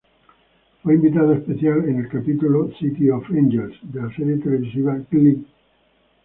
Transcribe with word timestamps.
Fue 0.81 0.95
invitado 0.95 1.31
especial 1.33 1.87
en 1.87 1.99
el 1.99 2.09
capítulo 2.09 2.71
"City 2.79 3.11
of 3.11 3.23
Angels" 3.29 3.75
de 3.83 4.01
la 4.01 4.09
serie 4.15 4.39
televisiva 4.39 4.97
"Glee". 5.11 5.45